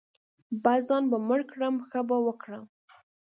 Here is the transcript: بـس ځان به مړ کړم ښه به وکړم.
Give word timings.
بـس 0.63 0.81
ځان 0.87 1.03
به 1.11 1.17
مړ 1.27 1.39
کړم 1.51 1.75
ښه 1.89 2.01
به 2.07 2.17
وکړم. 2.25 2.63